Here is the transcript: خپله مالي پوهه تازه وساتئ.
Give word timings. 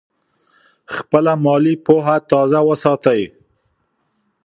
خپله 0.95 1.33
مالي 1.43 1.75
پوهه 1.85 2.15
تازه 2.29 2.59
وساتئ. 2.67 3.21